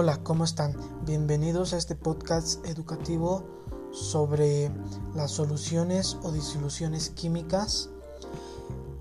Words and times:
Hola, 0.00 0.22
¿cómo 0.22 0.44
están? 0.44 0.76
Bienvenidos 1.04 1.72
a 1.72 1.76
este 1.76 1.96
podcast 1.96 2.64
educativo 2.64 3.42
sobre 3.90 4.70
las 5.16 5.32
soluciones 5.32 6.16
o 6.22 6.30
disoluciones 6.30 7.10
químicas 7.10 7.90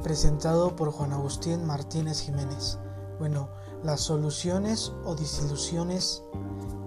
presentado 0.01 0.75
por 0.75 0.89
Juan 0.89 1.13
Agustín 1.13 1.67
Martínez 1.67 2.21
Jiménez. 2.21 2.79
Bueno, 3.19 3.47
las 3.83 4.01
soluciones 4.01 4.91
o 5.05 5.13
disoluciones 5.13 6.23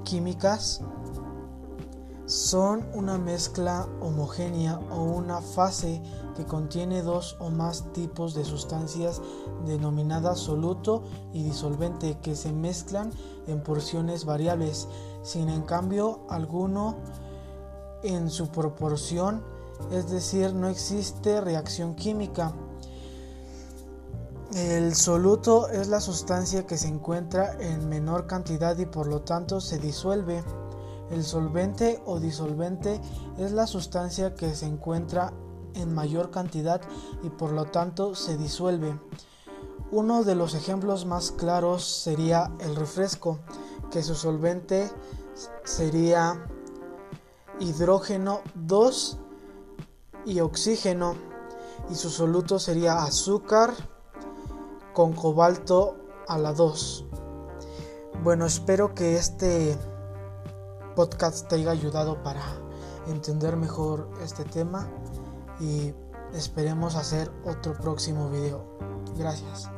químicas 0.03 0.81
son 2.31 2.87
una 2.95 3.19
mezcla 3.19 3.89
homogénea 4.01 4.79
o 4.93 5.03
una 5.03 5.41
fase 5.41 6.01
que 6.37 6.47
contiene 6.47 7.03
dos 7.03 7.37
o 7.41 7.51
más 7.51 7.93
tipos 7.93 8.35
de 8.35 8.45
sustancias 8.45 9.21
denominadas 9.67 10.39
soluto 10.39 11.03
y 11.33 11.43
disolvente 11.43 12.19
que 12.23 12.37
se 12.37 12.53
mezclan 12.53 13.11
en 13.49 13.61
porciones 13.65 14.25
variables, 14.25 14.87
sin 15.25 15.49
en 15.49 15.63
cambio 15.63 16.21
alguno 16.29 16.99
en 18.05 18.31
su 18.31 18.47
proporción, 18.47 19.43
es 19.91 20.09
decir, 20.09 20.55
no 20.55 20.69
existe 20.69 21.41
reacción 21.41 21.97
química. 21.97 22.55
El 24.55 24.95
soluto 24.95 25.69
es 25.69 25.89
la 25.89 26.01
sustancia 26.01 26.65
que 26.65 26.79
se 26.79 26.87
encuentra 26.87 27.57
en 27.61 27.89
menor 27.89 28.29
cantidad 28.29 28.79
y 28.79 28.87
por 28.87 29.09
lo 29.09 29.23
tanto 29.23 29.61
se 29.61 29.81
disuelve. 29.81 30.45
El 31.11 31.25
solvente 31.25 32.03
o 32.07 32.21
disolvente 32.21 33.01
es 33.39 33.53
la 33.53 33.67
sustancia 33.67 34.35
que 34.35 34.55
se 34.55 34.67
encuentra 34.67 35.33
en 35.75 35.93
mayor 35.95 36.31
cantidad 36.31 36.81
y 37.23 37.31
por 37.31 37.53
lo 37.53 37.67
tanto 37.67 38.15
se 38.15 38.37
disuelve. 38.37 38.99
Uno 39.91 40.23
de 40.23 40.37
los 40.37 40.55
ejemplos 40.55 41.05
más 41.05 41.33
claros 41.33 41.85
sería 41.85 42.53
el 42.61 42.77
refresco, 42.77 43.41
que 43.91 44.03
su 44.03 44.15
solvente 44.15 44.91
sería 45.65 46.47
hidrógeno 47.59 48.41
2 48.55 49.19
y 50.27 50.41
oxígeno 50.41 51.15
y 51.91 51.97
su 51.97 52.09
soluto 52.09 52.59
sería 52.59 53.03
azúcar 53.03 53.73
con 54.93 55.13
cobalto 55.13 55.97
a 56.29 56.39
la 56.39 56.53
2. 56.53 57.07
Bueno, 58.23 58.47
espero 58.47 58.95
que 58.95 59.17
este 59.17 59.77
podcast 61.01 61.49
te 61.49 61.55
haya 61.55 61.71
ayudado 61.71 62.23
para 62.23 62.43
entender 63.09 63.57
mejor 63.57 64.11
este 64.23 64.45
tema 64.45 64.87
y 65.59 65.95
esperemos 66.35 66.95
hacer 66.95 67.31
otro 67.47 67.73
próximo 67.73 68.29
video. 68.29 68.77
Gracias. 69.17 69.71